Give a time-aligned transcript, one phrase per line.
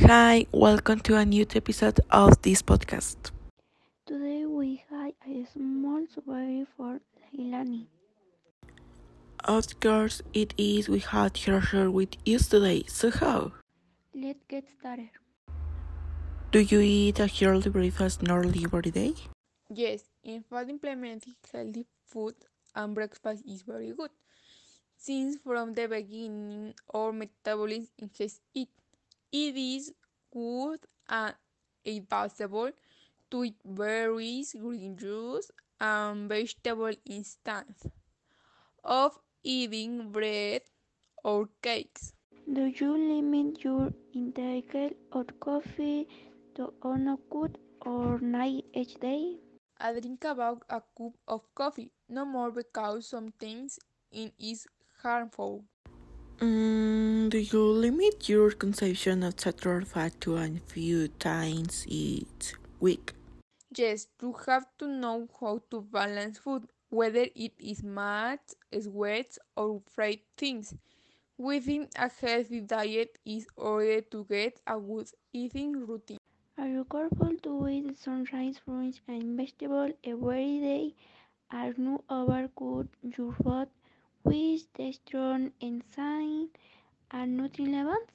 [0.00, 3.16] Hi, welcome to a new episode of this podcast.
[4.06, 7.00] Today we have a small surprise for
[7.34, 7.86] Leilani.
[9.44, 12.84] Of course, it is we had her share with you today.
[12.88, 13.52] So how?
[14.14, 15.08] Let's get started.
[16.52, 19.14] Do you eat a healthy breakfast nearly every day?
[19.72, 22.34] Yes, in fact, implementing healthy food
[22.74, 24.10] and breakfast is very good.
[24.98, 28.68] Since from the beginning our metabolism has it,
[29.32, 29.92] it is
[30.32, 31.34] good and
[31.86, 32.70] advisable
[33.30, 37.66] to eat berries, green juice, and vegetable instead
[38.84, 40.62] of eating bread
[41.24, 42.12] or cakes.
[42.52, 44.74] Do you limit your intake
[45.12, 46.08] of coffee
[46.54, 49.38] to one cup or night each day?
[49.78, 53.78] I drink about a cup of coffee, no more because sometimes
[54.10, 54.66] it is
[55.02, 55.64] harmful.
[56.38, 63.14] Mm, do you limit your consumption of saturated fat to a few times each week?
[63.74, 68.40] Yes, you have to know how to balance food, whether it is mad,
[68.78, 70.74] sweets, or fried things.
[71.38, 76.18] Within a healthy diet is order to get a good eating routine.
[76.58, 80.94] Are you careful to eat sunrise fruits and vegetables every day?
[81.50, 83.68] Are you overcook your food
[84.26, 86.50] with the strong enzymes
[87.10, 88.12] and nutrients?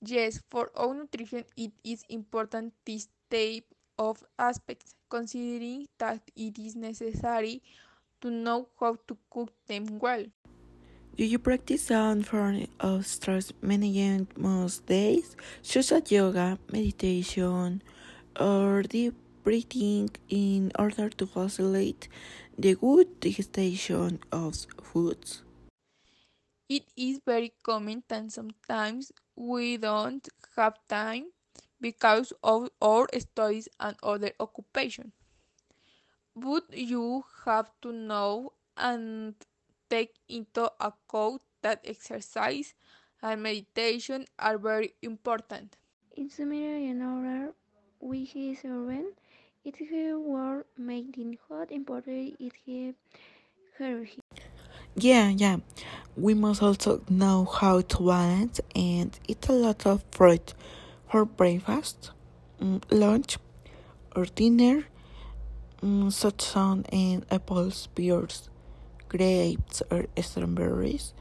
[0.00, 3.64] Yes, for our nutrition it is important this type
[3.98, 7.62] of aspects, considering that it is necessary
[8.20, 10.24] to know how to cook them well.
[11.16, 17.82] Do you practice some form of stress management most days, such as yoga, meditation,
[18.38, 19.14] or deep
[19.44, 22.08] breathing in order to facilitate
[22.58, 25.42] the good digestion of foods?
[26.68, 30.26] It is very common that sometimes we don't
[30.56, 31.26] have time
[31.80, 35.12] because of our studies and other occupations.
[36.34, 39.34] But you have to know and
[39.90, 42.74] take into account that exercise
[43.22, 45.76] and meditation are very important.
[46.16, 47.52] In similar in order
[48.00, 49.18] with his servant,
[49.64, 49.76] it
[50.18, 52.94] worth making hot important it is
[53.78, 54.20] healthy.
[54.96, 55.56] Yeah, yeah.
[56.16, 60.54] We must also know how to balance and eat a lot of fruit
[61.10, 62.10] for breakfast,
[62.60, 63.38] mm, lunch,
[64.14, 64.84] or dinner,
[65.82, 68.50] mm, such as and apples, pears,
[69.08, 71.14] grapes, or strawberries,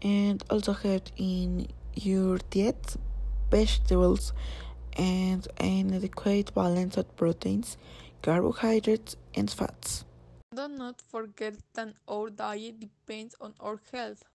[0.00, 2.96] and also have in your diet
[3.50, 4.32] vegetables
[4.98, 7.76] and an adequate balance of proteins,
[8.22, 10.04] carbohydrates, and fats.
[10.54, 14.24] Do not forget that our diet depends on our health.